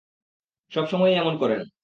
[0.71, 1.61] সবসময়ই এমন করেন।